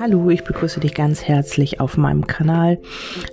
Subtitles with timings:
[0.00, 2.78] Hallo, ich begrüße dich ganz herzlich auf meinem Kanal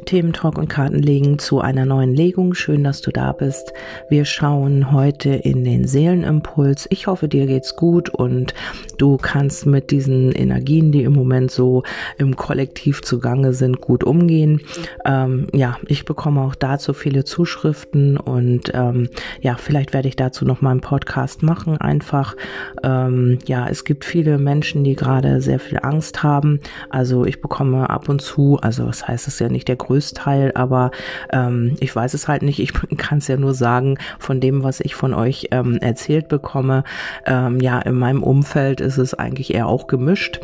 [0.06, 2.54] Thementalk und Kartenlegen zu einer neuen Legung.
[2.54, 3.74] Schön, dass du da bist.
[4.10, 6.88] Wir schauen heute in den Seelenimpuls.
[6.90, 8.54] Ich hoffe, dir geht's gut und
[8.98, 11.84] du kannst mit diesen Energien, die im Moment so
[12.18, 14.62] im Kollektiv zugange sind, gut umgehen.
[15.06, 19.10] Ähm, ja, ich bekomme auch dazu viele Zuschriften und ähm,
[19.42, 21.78] ja, vielleicht werde ich dazu noch mal einen Podcast machen.
[21.78, 22.36] Einfach,
[22.84, 27.90] ähm, ja, es gibt viele Menschen, die gerade sehr viel Angst haben also ich bekomme
[27.90, 30.92] ab und zu, also was heißt es ja nicht der Größteil, aber
[31.32, 32.60] ähm, ich weiß es halt nicht.
[32.60, 36.84] Ich kann es ja nur sagen von dem, was ich von euch ähm, erzählt bekomme.
[37.26, 40.42] Ähm, ja, in meinem Umfeld ist es eigentlich eher auch gemischt.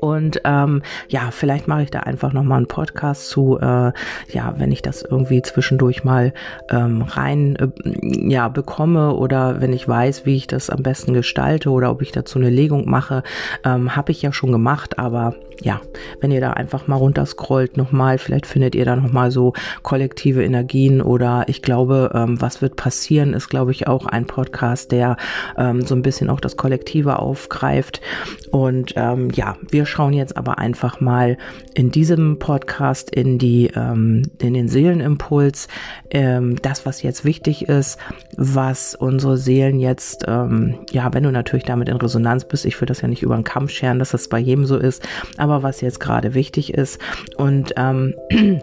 [0.00, 3.92] Und ähm, ja, vielleicht mache ich da einfach nochmal einen Podcast zu, äh,
[4.32, 6.32] ja, wenn ich das irgendwie zwischendurch mal
[6.70, 7.68] ähm, rein äh,
[8.30, 12.12] ja, bekomme oder wenn ich weiß, wie ich das am besten gestalte oder ob ich
[12.12, 13.22] dazu eine Legung mache,
[13.64, 15.80] ähm, habe ich ja schon gemacht, aber ja,
[16.20, 21.00] wenn ihr da einfach mal runterscrollt nochmal, vielleicht findet ihr da nochmal so kollektive Energien
[21.00, 25.16] oder ich glaube, ähm, was wird passieren, ist glaube ich auch ein Podcast, der
[25.56, 28.00] ähm, so ein bisschen auch das Kollektive aufgreift.
[28.50, 31.38] Und ähm, ja, wir schauen jetzt aber einfach mal
[31.74, 35.68] in diesem Podcast in die, ähm, in den Seelenimpuls,
[36.10, 37.98] ähm, das, was jetzt wichtig ist,
[38.36, 42.86] was unsere Seelen jetzt, ähm, ja, wenn du natürlich damit in Resonanz bist, ich will
[42.86, 45.06] das ja nicht über den Kamm scheren, dass das bei jedem so ist,
[45.36, 47.00] aber was jetzt gerade wichtig ist.
[47.36, 48.14] Und ähm,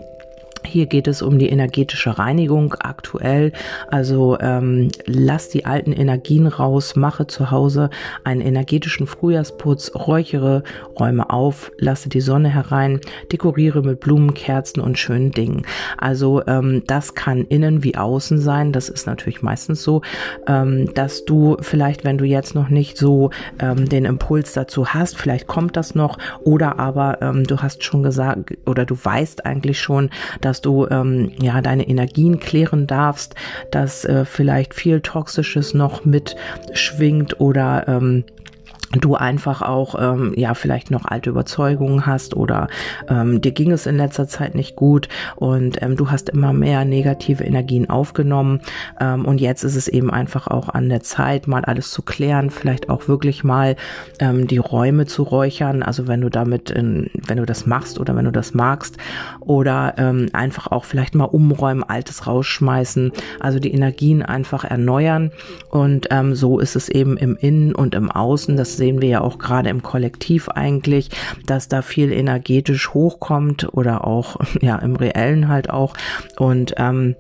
[0.66, 3.52] Hier geht es um die energetische Reinigung aktuell.
[3.90, 7.90] Also ähm, lass die alten Energien raus, mache zu Hause
[8.24, 10.64] einen energetischen Frühjahrsputz, räuchere
[11.00, 13.00] Räume auf, lasse die Sonne herein,
[13.32, 15.64] dekoriere mit Blumen, Kerzen und schönen Dingen.
[15.98, 18.72] Also ähm, das kann innen wie außen sein.
[18.72, 20.02] Das ist natürlich meistens so,
[20.48, 25.18] ähm, dass du vielleicht, wenn du jetzt noch nicht so ähm, den Impuls dazu hast,
[25.18, 29.80] vielleicht kommt das noch, oder aber ähm, du hast schon gesagt oder du weißt eigentlich
[29.80, 30.10] schon,
[30.42, 33.34] dass dass du ähm, ja deine Energien klären darfst,
[33.72, 38.24] dass äh, vielleicht viel Toxisches noch mitschwingt oder ähm,
[39.02, 42.68] du einfach auch ähm, ja vielleicht noch alte Überzeugungen hast oder
[43.10, 46.86] ähm, dir ging es in letzter Zeit nicht gut und ähm, du hast immer mehr
[46.86, 48.62] negative Energien aufgenommen.
[49.00, 52.50] Ähm, und jetzt ist es eben einfach auch an der Zeit mal alles zu klären
[52.50, 53.76] vielleicht auch wirklich mal
[54.20, 55.84] ähm, die Räume zu räuchern.
[55.84, 58.98] Also wenn du damit in, wenn du das machst oder wenn du das magst.
[59.40, 63.12] Oder ähm, einfach auch vielleicht mal umräumen altes rausschmeißen.
[63.40, 65.32] Also die Energien einfach erneuern.
[65.70, 69.22] Und ähm, so ist es eben im Innen und im Außen das sehen wir ja
[69.22, 71.10] auch gerade im Kollektiv eigentlich,
[71.46, 75.94] dass da viel energetisch hochkommt oder auch ja im reellen halt auch.
[76.36, 77.16] Und ähm,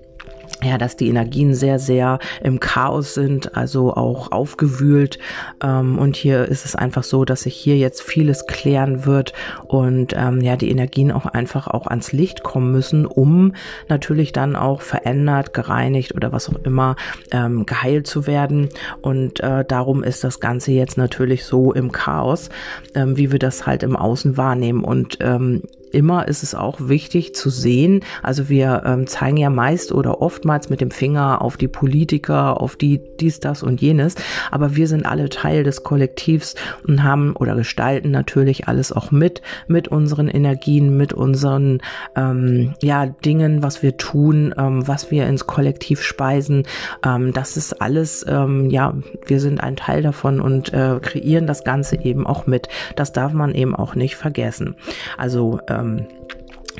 [0.63, 5.19] ja, dass die Energien sehr, sehr im Chaos sind, also auch aufgewühlt.
[5.61, 9.33] Ähm, und hier ist es einfach so, dass sich hier jetzt vieles klären wird
[9.67, 13.53] und ähm, ja, die Energien auch einfach auch ans Licht kommen müssen, um
[13.89, 16.95] natürlich dann auch verändert, gereinigt oder was auch immer
[17.31, 18.69] ähm, geheilt zu werden.
[19.01, 22.49] Und äh, darum ist das Ganze jetzt natürlich so im Chaos,
[22.95, 24.83] ähm, wie wir das halt im Außen wahrnehmen.
[24.83, 29.91] Und ähm, immer ist es auch wichtig zu sehen, also wir ähm, zeigen ja meist
[29.91, 34.15] oder oftmals mit dem Finger auf die Politiker, auf die dies, das und jenes,
[34.51, 36.55] aber wir sind alle Teil des Kollektivs
[36.87, 41.81] und haben oder gestalten natürlich alles auch mit, mit unseren Energien, mit unseren
[42.15, 46.63] ähm, ja, Dingen, was wir tun, ähm, was wir ins Kollektiv speisen.
[47.05, 48.93] Ähm, das ist alles, ähm, ja,
[49.25, 52.67] wir sind ein Teil davon und äh, kreieren das Ganze eben auch mit.
[52.95, 54.75] Das darf man eben auch nicht vergessen.
[55.17, 56.07] Also ähm, ähm,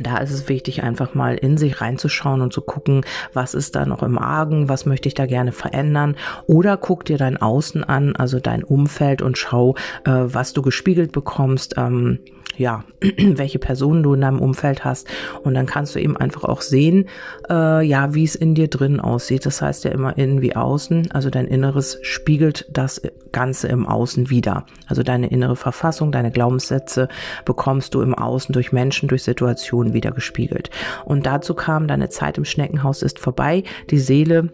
[0.01, 3.85] da ist es wichtig, einfach mal in sich reinzuschauen und zu gucken, was ist da
[3.85, 6.15] noch im Argen, was möchte ich da gerne verändern.
[6.47, 9.75] Oder guck dir dein Außen an, also dein Umfeld und schau,
[10.05, 11.75] äh, was du gespiegelt bekommst.
[11.77, 12.19] Ähm,
[12.57, 12.83] ja,
[13.17, 15.07] welche Personen du in deinem Umfeld hast.
[15.43, 17.05] Und dann kannst du eben einfach auch sehen,
[17.49, 19.45] äh, ja, wie es in dir drin aussieht.
[19.45, 21.11] Das heißt ja immer innen wie außen.
[21.11, 24.65] Also dein Inneres spiegelt das Ganze im Außen wieder.
[24.87, 27.07] Also deine innere Verfassung, deine Glaubenssätze
[27.45, 30.69] bekommst du im Außen durch Menschen, durch Situationen wieder gespiegelt.
[31.05, 33.63] Und dazu kam, deine Zeit im Schneckenhaus ist vorbei.
[33.89, 34.49] Die Seele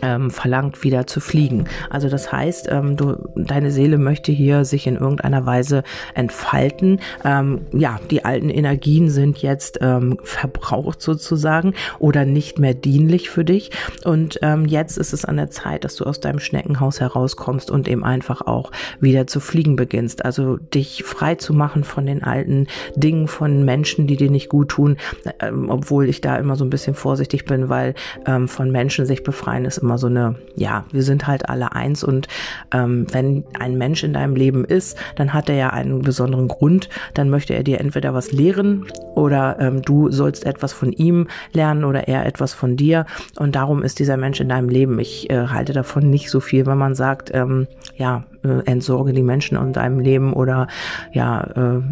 [0.00, 1.66] ähm, verlangt wieder zu fliegen.
[1.90, 5.82] Also das heißt, ähm, du, deine Seele möchte hier sich in irgendeiner Weise
[6.14, 7.00] entfalten.
[7.24, 13.44] Ähm, ja, die alten Energien sind jetzt ähm, verbraucht sozusagen oder nicht mehr dienlich für
[13.44, 13.70] dich.
[14.04, 17.88] Und ähm, jetzt ist es an der Zeit, dass du aus deinem Schneckenhaus herauskommst und
[17.88, 20.24] eben einfach auch wieder zu fliegen beginnst.
[20.24, 22.66] Also dich frei zu machen von den alten
[22.96, 24.96] Dingen, von Menschen, die dir nicht gut tun,
[25.40, 27.94] ähm, obwohl ich da immer so ein bisschen vorsichtig bin, weil
[28.26, 32.04] ähm, von Menschen sich befreien ist immer so eine, ja, wir sind halt alle eins
[32.04, 32.28] und
[32.72, 36.88] ähm, wenn ein Mensch in deinem Leben ist, dann hat er ja einen besonderen Grund,
[37.14, 41.84] dann möchte er dir entweder was lehren oder ähm, du sollst etwas von ihm lernen
[41.84, 43.06] oder er etwas von dir
[43.38, 44.98] und darum ist dieser Mensch in deinem Leben.
[44.98, 49.22] Ich äh, halte davon nicht so viel, wenn man sagt, ähm, ja, äh, entsorge die
[49.22, 50.68] Menschen in deinem Leben oder
[51.12, 51.82] ja, äh,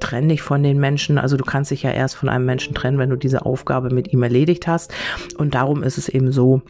[0.00, 1.18] trenn dich von den Menschen.
[1.18, 4.12] Also du kannst dich ja erst von einem Menschen trennen, wenn du diese Aufgabe mit
[4.12, 4.92] ihm erledigt hast.
[5.38, 6.62] Und darum ist es eben so,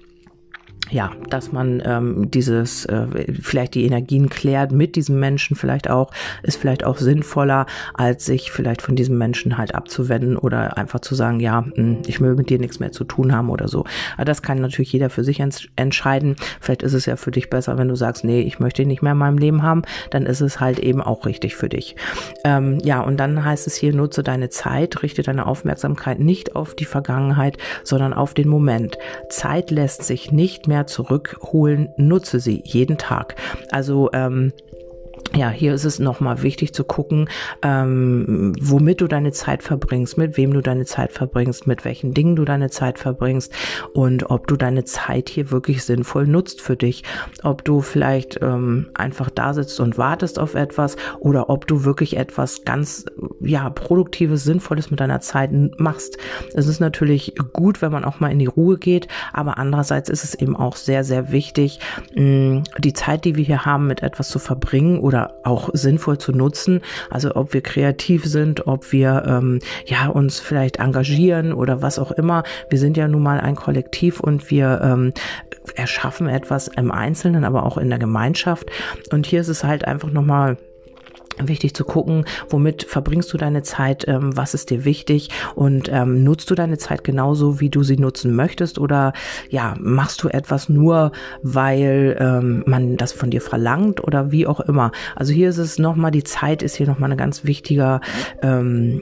[0.91, 3.07] ja, dass man ähm, dieses, äh,
[3.41, 6.11] vielleicht die Energien klärt mit diesem Menschen vielleicht auch,
[6.43, 11.15] ist vielleicht auch sinnvoller, als sich vielleicht von diesem Menschen halt abzuwenden oder einfach zu
[11.15, 13.85] sagen, ja, hm, ich will mit dir nichts mehr zu tun haben oder so.
[14.17, 15.41] Aber das kann natürlich jeder für sich
[15.77, 16.37] entscheiden.
[16.61, 19.03] Vielleicht ist es ja für dich besser, wenn du sagst, nee, ich möchte ihn nicht
[19.03, 21.97] mehr in meinem Leben haben, dann ist es halt eben auch richtig für dich.
[22.45, 26.75] Ähm, ja, und dann heißt es hier, nutze deine Zeit, richte deine Aufmerksamkeit nicht auf
[26.75, 28.99] die Vergangenheit, sondern auf den Moment.
[29.29, 33.37] Zeit lässt sich nicht mehr zurückholen, nutze sie jeden Tag.
[33.71, 34.53] Also ähm,
[35.35, 37.29] ja, hier ist es nochmal wichtig zu gucken,
[37.63, 42.35] ähm, womit du deine Zeit verbringst, mit wem du deine Zeit verbringst, mit welchen Dingen
[42.37, 43.53] du deine Zeit verbringst
[43.95, 47.05] und ob du deine Zeit hier wirklich sinnvoll nutzt für dich.
[47.45, 52.17] Ob du vielleicht ähm, einfach da sitzt und wartest auf etwas oder ob du wirklich
[52.17, 53.07] etwas ganz,
[53.41, 56.19] ja, produktives, sinnvolles mit deiner Zeit machst.
[56.55, 60.25] Es ist natürlich gut, wenn man auch mal in die Ruhe geht, aber andererseits ist
[60.25, 61.79] es eben auch sehr, sehr wichtig,
[62.15, 66.19] mh, die Zeit, die wir hier haben, mit etwas zu verbringen oder oder auch sinnvoll
[66.19, 66.81] zu nutzen.
[67.11, 72.13] Also ob wir kreativ sind, ob wir ähm, ja uns vielleicht engagieren oder was auch
[72.13, 72.43] immer.
[72.69, 75.13] Wir sind ja nun mal ein Kollektiv und wir ähm,
[75.75, 78.71] erschaffen etwas im Einzelnen, aber auch in der Gemeinschaft.
[79.13, 80.57] Und hier ist es halt einfach nochmal
[81.49, 86.25] wichtig zu gucken, womit verbringst du deine Zeit, ähm, was ist dir wichtig und ähm,
[86.25, 89.13] nutzt du deine Zeit genauso, wie du sie nutzen möchtest oder
[89.49, 94.61] ja, machst du etwas nur, weil ähm, man das von dir verlangt oder wie auch
[94.61, 94.93] immer.
[95.17, 98.01] Also hier ist es nochmal, die Zeit ist hier nochmal ein ganz wichtiger
[98.43, 99.01] ähm,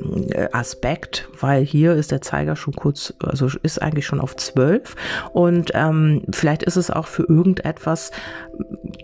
[0.52, 4.96] Aspekt, weil hier ist der Zeiger schon kurz, also ist eigentlich schon auf zwölf
[5.32, 8.11] und ähm, vielleicht ist es auch für irgendetwas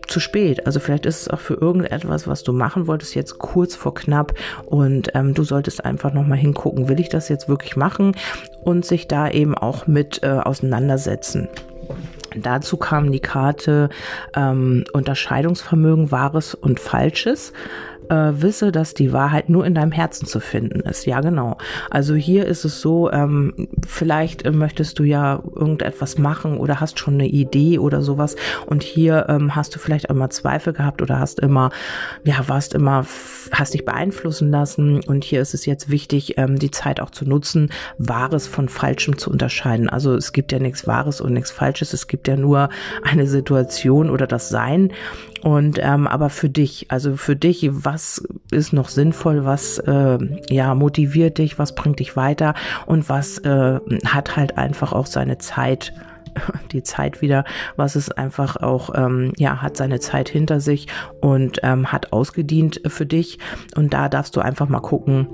[0.06, 0.66] zu spät.
[0.66, 4.34] Also vielleicht ist es auch für irgendetwas, was du machen wolltest, jetzt kurz vor knapp
[4.66, 8.16] und ähm, du solltest einfach nochmal hingucken, will ich das jetzt wirklich machen
[8.62, 11.48] und sich da eben auch mit äh, auseinandersetzen.
[12.36, 13.90] Dazu kam die Karte
[14.34, 17.52] ähm, Unterscheidungsvermögen Wahres und Falsches
[18.10, 21.06] äh, wisse, dass die Wahrheit nur in deinem Herzen zu finden ist.
[21.06, 21.58] Ja, genau.
[21.90, 26.98] Also hier ist es so, ähm, vielleicht äh, möchtest du ja irgendetwas machen oder hast
[26.98, 28.36] schon eine Idee oder sowas
[28.66, 31.70] und hier ähm, hast du vielleicht immer Zweifel gehabt oder hast immer,
[32.24, 33.06] ja, warst immer,
[33.52, 37.24] hast dich beeinflussen lassen und hier ist es jetzt wichtig, ähm, die Zeit auch zu
[37.24, 39.88] nutzen, Wahres von Falschem zu unterscheiden.
[39.88, 42.68] Also es gibt ja nichts Wahres und nichts Falsches, es gibt ja nur
[43.02, 44.92] eine Situation oder das Sein
[45.44, 48.20] und ähm, aber für dich, also für dich, was
[48.50, 50.19] ist noch sinnvoll, was äh,
[50.50, 52.55] ja motiviert dich, was bringt dich weiter
[52.87, 55.93] und was äh, hat halt einfach auch seine Zeit
[56.73, 57.44] die Zeit wieder,
[57.76, 60.88] was es einfach auch, ähm, ja, hat seine Zeit hinter sich
[61.20, 63.38] und ähm, hat ausgedient für dich.
[63.76, 65.29] Und da darfst du einfach mal gucken,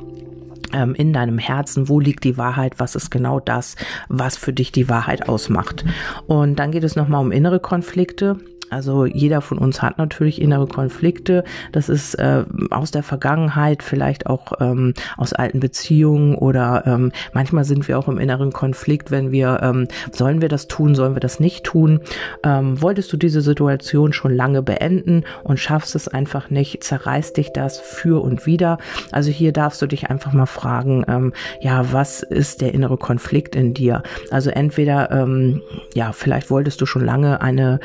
[0.74, 3.76] ähm, in deinem Herzen, wo liegt die Wahrheit, was ist genau das,
[4.08, 5.86] was für dich die Wahrheit ausmacht.
[6.26, 8.36] Und dann geht es nochmal um innere Konflikte.
[8.70, 11.44] Also jeder von uns hat natürlich innere Konflikte.
[11.72, 17.64] Das ist äh, aus der Vergangenheit, vielleicht auch ähm, aus alten Beziehungen oder ähm, manchmal
[17.64, 21.20] sind wir auch im inneren Konflikt, wenn wir, ähm, sollen wir das tun, sollen wir
[21.20, 22.00] das nicht tun?
[22.44, 26.84] Ähm, wolltest du diese Situation schon lange beenden und schaffst es einfach nicht?
[26.84, 28.78] Zerreißt dich das für und wieder?
[29.10, 33.56] Also hier darfst du dich einfach mal fragen, ähm, ja, was ist der innere Konflikt
[33.56, 34.02] in dir?
[34.30, 35.62] Also entweder, ähm,
[35.94, 37.80] ja, vielleicht wolltest du schon lange eine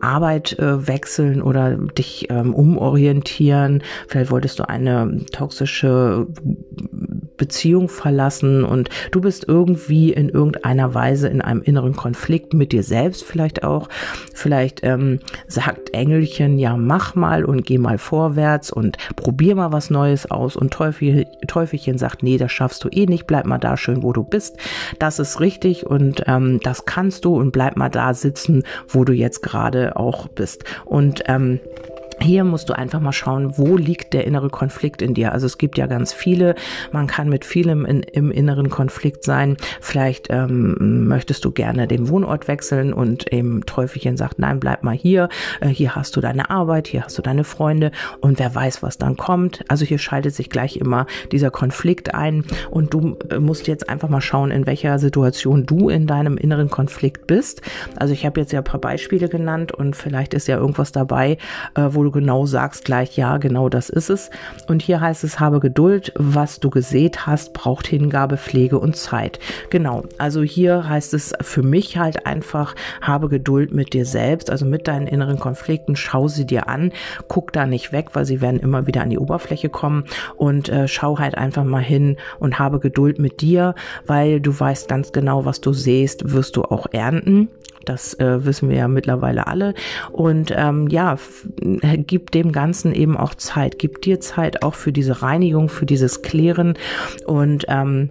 [0.00, 3.82] Arbeit äh, wechseln oder dich ähm, umorientieren.
[4.08, 6.26] Vielleicht wolltest du eine toxische
[7.36, 12.82] Beziehung verlassen und du bist irgendwie in irgendeiner Weise in einem inneren Konflikt mit dir
[12.82, 13.88] selbst vielleicht auch.
[14.32, 19.90] Vielleicht ähm, sagt Engelchen, ja, mach mal und geh mal vorwärts und probier mal was
[19.90, 23.76] Neues aus und Teufel, Teufelchen sagt, nee, das schaffst du eh nicht, bleib mal da
[23.76, 24.56] schön, wo du bist.
[24.98, 29.12] Das ist richtig und ähm, das kannst du und bleib mal da sitzen, wo du
[29.12, 29.63] jetzt gerade
[29.96, 30.64] auch bist.
[30.84, 31.60] Und ähm,
[32.24, 35.32] hier musst du einfach mal schauen, wo liegt der innere Konflikt in dir.
[35.32, 36.54] Also es gibt ja ganz viele,
[36.90, 39.56] man kann mit vielem in, im inneren Konflikt sein.
[39.80, 44.94] Vielleicht ähm, möchtest du gerne den Wohnort wechseln und eben Teufelchen sagt, nein, bleib mal
[44.94, 45.28] hier.
[45.60, 47.90] Äh, hier hast du deine Arbeit, hier hast du deine Freunde
[48.20, 49.64] und wer weiß, was dann kommt.
[49.68, 54.08] Also hier schaltet sich gleich immer dieser Konflikt ein und du äh, musst jetzt einfach
[54.08, 57.60] mal schauen, in welcher Situation du in deinem inneren Konflikt bist.
[57.96, 61.36] Also ich habe jetzt ja ein paar Beispiele genannt und vielleicht ist ja irgendwas dabei,
[61.74, 64.30] äh, wo du genau sagst gleich, ja, genau das ist es.
[64.66, 69.38] Und hier heißt es, habe Geduld, was du gesät hast, braucht Hingabe, Pflege und Zeit.
[69.68, 74.64] Genau, also hier heißt es für mich halt einfach, habe Geduld mit dir selbst, also
[74.64, 76.92] mit deinen inneren Konflikten, schau sie dir an,
[77.28, 80.04] guck da nicht weg, weil sie werden immer wieder an die Oberfläche kommen
[80.36, 83.74] und äh, schau halt einfach mal hin und habe Geduld mit dir,
[84.06, 87.48] weil du weißt ganz genau, was du siehst, wirst du auch ernten.
[87.84, 89.74] Das äh, wissen wir ja mittlerweile alle.
[90.12, 91.16] Und ähm, ja,
[91.60, 93.78] gib dem Ganzen eben auch Zeit.
[93.78, 96.74] Gib dir Zeit auch für diese Reinigung, für dieses Klären
[97.26, 98.10] und ähm,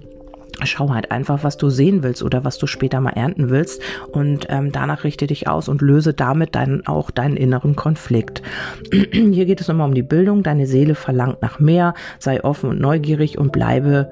[0.62, 4.46] Schau halt einfach, was du sehen willst oder was du später mal ernten willst und
[4.50, 8.44] ähm, danach richte dich aus und löse damit dann auch deinen inneren Konflikt.
[8.92, 10.44] Hier geht es immer um die Bildung.
[10.44, 11.96] Deine Seele verlangt nach mehr.
[12.20, 14.12] Sei offen und neugierig und bleibe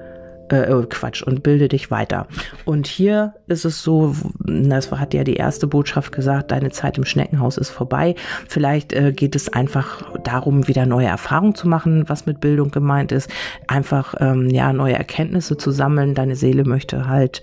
[0.52, 2.26] äh, oh, Quatsch, und bilde dich weiter.
[2.64, 7.04] Und hier ist es so, das hat ja die erste Botschaft gesagt, deine Zeit im
[7.04, 8.14] Schneckenhaus ist vorbei.
[8.48, 13.12] Vielleicht äh, geht es einfach darum, wieder neue Erfahrungen zu machen, was mit Bildung gemeint
[13.12, 13.30] ist.
[13.66, 16.14] Einfach, ähm, ja, neue Erkenntnisse zu sammeln.
[16.14, 17.42] Deine Seele möchte halt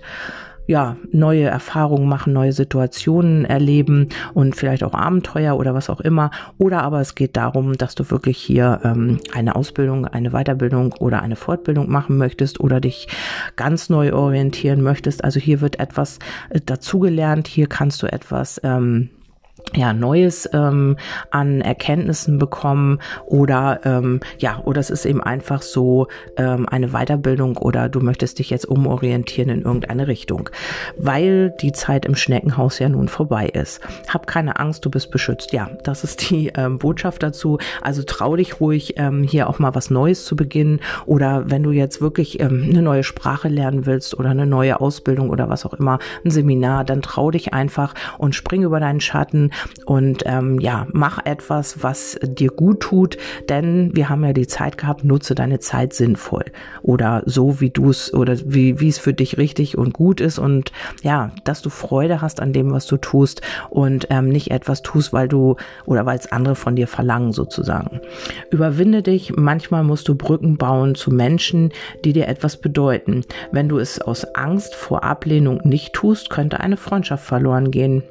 [0.70, 6.30] ja, neue Erfahrungen machen, neue Situationen erleben und vielleicht auch Abenteuer oder was auch immer.
[6.58, 11.22] Oder aber es geht darum, dass du wirklich hier ähm, eine Ausbildung, eine Weiterbildung oder
[11.22, 13.08] eine Fortbildung machen möchtest oder dich
[13.56, 15.24] ganz neu orientieren möchtest.
[15.24, 19.10] Also hier wird etwas äh, dazugelernt, hier kannst du etwas ähm,
[19.74, 20.96] ja, Neues ähm,
[21.30, 27.56] an Erkenntnissen bekommen oder ähm, ja, oder es ist eben einfach so ähm, eine Weiterbildung
[27.56, 30.50] oder du möchtest dich jetzt umorientieren in irgendeine Richtung,
[30.96, 33.80] weil die Zeit im Schneckenhaus ja nun vorbei ist.
[34.08, 35.52] Hab keine Angst, du bist beschützt.
[35.52, 37.58] Ja, das ist die ähm, Botschaft dazu.
[37.82, 41.70] Also trau dich ruhig, ähm, hier auch mal was Neues zu beginnen oder wenn du
[41.70, 45.74] jetzt wirklich ähm, eine neue Sprache lernen willst oder eine neue Ausbildung oder was auch
[45.74, 49.50] immer, ein Seminar, dann trau dich einfach und spring über deinen Schatten
[49.86, 53.16] und ähm, ja, mach etwas, was dir gut tut,
[53.48, 56.44] denn wir haben ja die Zeit gehabt, nutze deine Zeit sinnvoll
[56.82, 60.38] oder so, wie du es oder wie, wie es für dich richtig und gut ist
[60.38, 64.82] und ja, dass du Freude hast an dem, was du tust und ähm, nicht etwas
[64.82, 68.00] tust, weil du oder weil es andere von dir verlangen sozusagen.
[68.50, 71.72] Überwinde dich, manchmal musst du Brücken bauen zu Menschen,
[72.04, 73.24] die dir etwas bedeuten.
[73.52, 78.02] Wenn du es aus Angst vor Ablehnung nicht tust, könnte eine Freundschaft verloren gehen.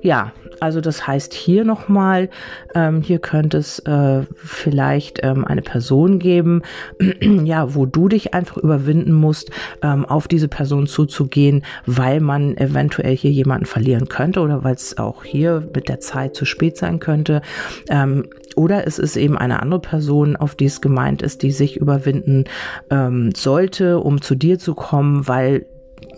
[0.00, 2.28] Ja, also das heißt hier nochmal,
[2.74, 6.62] ähm, hier könnte es äh, vielleicht ähm, eine Person geben,
[7.20, 9.50] ja, wo du dich einfach überwinden musst,
[9.82, 14.98] ähm, auf diese Person zuzugehen, weil man eventuell hier jemanden verlieren könnte oder weil es
[14.98, 17.42] auch hier mit der Zeit zu spät sein könnte.
[17.88, 21.76] Ähm, oder es ist eben eine andere Person, auf die es gemeint ist, die sich
[21.76, 22.44] überwinden
[22.90, 25.66] ähm, sollte, um zu dir zu kommen, weil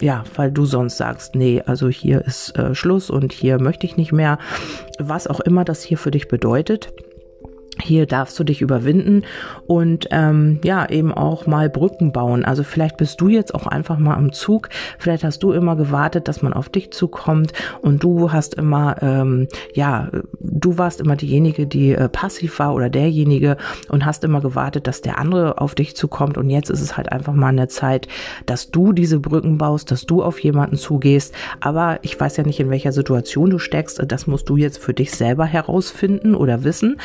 [0.00, 3.96] ja, weil du sonst sagst, nee, also hier ist äh, Schluss und hier möchte ich
[3.96, 4.38] nicht mehr,
[4.98, 6.92] was auch immer das hier für dich bedeutet.
[7.82, 9.22] Hier darfst du dich überwinden
[9.66, 12.44] und ähm, ja, eben auch mal Brücken bauen.
[12.44, 14.68] Also vielleicht bist du jetzt auch einfach mal am Zug.
[14.98, 19.48] Vielleicht hast du immer gewartet, dass man auf dich zukommt und du hast immer, ähm,
[19.74, 20.08] ja,
[20.40, 23.56] du warst immer diejenige, die äh, passiv war oder derjenige
[23.88, 26.38] und hast immer gewartet, dass der andere auf dich zukommt.
[26.38, 28.08] Und jetzt ist es halt einfach mal eine Zeit,
[28.46, 31.34] dass du diese Brücken baust, dass du auf jemanden zugehst.
[31.60, 34.02] Aber ich weiß ja nicht, in welcher Situation du steckst.
[34.06, 37.00] Das musst du jetzt für dich selber herausfinden oder wissen.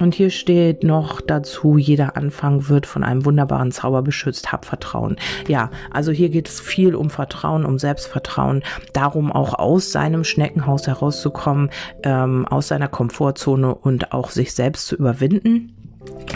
[0.00, 5.16] Und hier steht noch dazu, jeder Anfang wird von einem wunderbaren Zauber beschützt, hab Vertrauen.
[5.46, 8.62] Ja, also hier geht es viel um Vertrauen, um Selbstvertrauen,
[8.94, 11.70] darum auch aus seinem Schneckenhaus herauszukommen,
[12.02, 15.75] ähm, aus seiner Komfortzone und auch sich selbst zu überwinden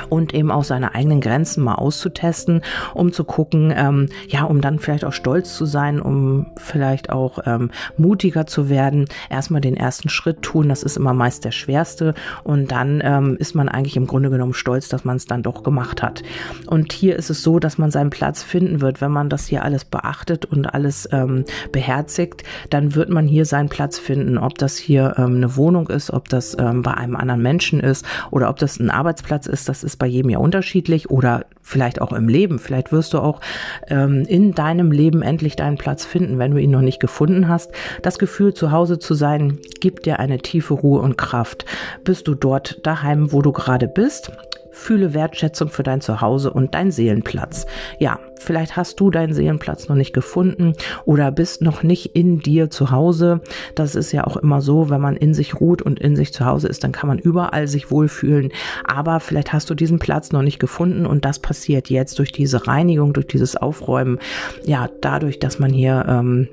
[0.08, 2.62] und eben auch seine eigenen Grenzen mal auszutesten,
[2.94, 7.38] um zu gucken, ähm, ja, um dann vielleicht auch stolz zu sein, um vielleicht auch
[7.46, 9.06] ähm, mutiger zu werden.
[9.30, 13.54] Erstmal den ersten Schritt tun, das ist immer meist der schwerste und dann ähm, ist
[13.54, 16.22] man eigentlich im Grunde genommen stolz, dass man es dann doch gemacht hat.
[16.66, 19.64] Und hier ist es so, dass man seinen Platz finden wird, wenn man das hier
[19.64, 24.76] alles beachtet und alles ähm, beherzigt, dann wird man hier seinen Platz finden, ob das
[24.76, 28.58] hier ähm, eine Wohnung ist, ob das ähm, bei einem anderen Menschen ist oder ob
[28.58, 32.28] das ein Arbeitsplatz ist, das das ist bei jedem ja unterschiedlich oder vielleicht auch im
[32.28, 32.58] Leben.
[32.58, 33.40] Vielleicht wirst du auch
[33.88, 37.72] ähm, in deinem Leben endlich deinen Platz finden, wenn du ihn noch nicht gefunden hast.
[38.02, 41.64] Das Gefühl, zu Hause zu sein, gibt dir eine tiefe Ruhe und Kraft.
[42.04, 44.32] Bist du dort daheim, wo du gerade bist?
[44.70, 47.66] Fühle Wertschätzung für dein Zuhause und dein Seelenplatz.
[47.98, 50.74] Ja, vielleicht hast du deinen Seelenplatz noch nicht gefunden
[51.04, 53.40] oder bist noch nicht in dir zu Hause.
[53.74, 56.46] Das ist ja auch immer so, wenn man in sich ruht und in sich zu
[56.46, 58.52] Hause ist, dann kann man überall sich wohlfühlen.
[58.84, 62.66] Aber vielleicht hast du diesen Platz noch nicht gefunden und das passiert jetzt durch diese
[62.66, 64.18] Reinigung, durch dieses Aufräumen.
[64.64, 66.48] Ja, dadurch, dass man hier ähm,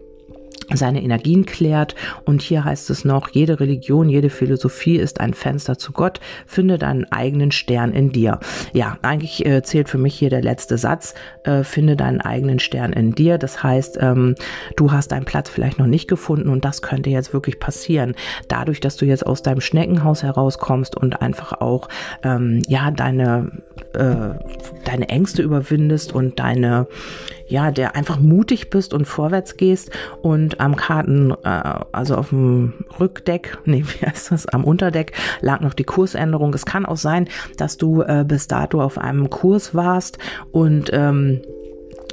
[0.74, 1.95] seine Energien klärt.
[2.25, 6.19] Und hier heißt es noch, jede Religion, jede Philosophie ist ein Fenster zu Gott.
[6.45, 8.39] Finde deinen eigenen Stern in dir.
[8.74, 11.13] Ja, eigentlich äh, zählt für mich hier der letzte Satz.
[11.43, 13.38] Äh, finde deinen eigenen Stern in dir.
[13.38, 14.36] Das heißt, ähm,
[14.75, 18.15] du hast deinen Platz vielleicht noch nicht gefunden und das könnte jetzt wirklich passieren.
[18.47, 21.88] Dadurch, dass du jetzt aus deinem Schneckenhaus herauskommst und einfach auch,
[22.24, 23.51] ähm, ja, deine,
[23.93, 24.29] äh,
[24.86, 26.88] deine Ängste überwindest und deine,
[27.47, 32.73] ja, der einfach mutig bist und vorwärts gehst und am Karten, äh, also auf dem
[32.99, 36.53] Rückdeck, nee, wie heißt das, am Unterdeck lag noch die Kursänderung.
[36.53, 40.17] Es kann auch sein, dass du äh, bis dato auf einem Kurs warst
[40.51, 41.41] und ähm,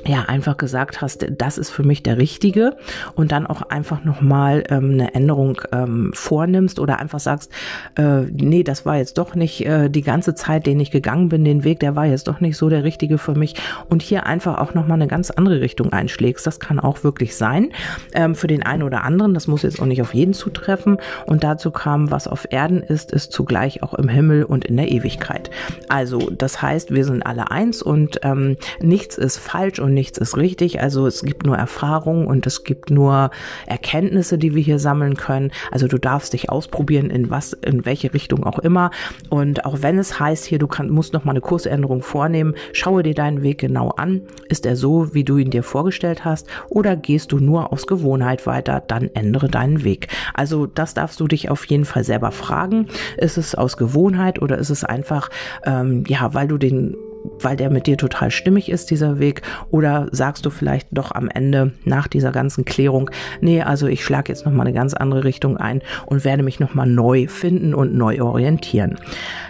[0.07, 2.77] ja einfach gesagt hast, das ist für mich der richtige
[3.15, 7.51] und dann auch einfach nochmal ähm, eine Änderung ähm, vornimmst oder einfach sagst,
[7.97, 11.45] äh, nee, das war jetzt doch nicht äh, die ganze Zeit, den ich gegangen bin,
[11.45, 13.55] den Weg, der war jetzt doch nicht so der richtige für mich
[13.89, 16.47] und hier einfach auch nochmal eine ganz andere Richtung einschlägst.
[16.47, 17.71] Das kann auch wirklich sein
[18.13, 19.35] ähm, für den einen oder anderen.
[19.35, 23.13] Das muss jetzt auch nicht auf jeden zutreffen und dazu kam, was auf Erden ist,
[23.13, 25.51] ist zugleich auch im Himmel und in der Ewigkeit.
[25.89, 30.81] Also das heißt, wir sind alle eins und ähm, nichts ist falsch nichts ist richtig.
[30.81, 33.31] Also es gibt nur Erfahrungen und es gibt nur
[33.67, 35.51] Erkenntnisse, die wir hier sammeln können.
[35.71, 38.91] Also du darfst dich ausprobieren in was, in welche Richtung auch immer.
[39.31, 43.03] Und auch wenn es heißt hier, du kann, musst noch mal eine Kursänderung vornehmen, schaue
[43.03, 44.23] dir deinen Weg genau an.
[44.49, 46.47] Ist er so, wie du ihn dir vorgestellt hast?
[46.69, 48.83] Oder gehst du nur aus Gewohnheit weiter?
[48.87, 50.09] Dann ändere deinen Weg.
[50.35, 52.89] Also das darfst du dich auf jeden Fall selber fragen.
[53.17, 55.31] Ist es aus Gewohnheit oder ist es einfach,
[55.65, 56.97] ähm, ja, weil du den
[57.41, 59.43] weil der mit dir total stimmig ist, dieser Weg?
[59.71, 64.33] Oder sagst du vielleicht doch am Ende nach dieser ganzen Klärung, nee, also ich schlage
[64.33, 68.23] jetzt nochmal eine ganz andere Richtung ein und werde mich nochmal neu finden und neu
[68.23, 68.97] orientieren.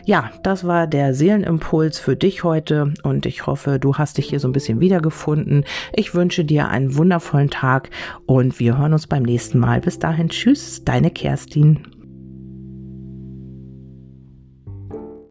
[0.04, 4.40] Ja, das war der Seelenimpuls für dich heute und ich hoffe, du hast dich hier
[4.40, 5.64] so ein bisschen wiedergefunden.
[5.92, 7.90] Ich wünsche dir einen wundervollen Tag
[8.26, 9.80] und wir hören uns beim nächsten Mal.
[9.80, 12.03] Bis dahin, tschüss, deine Kerstin.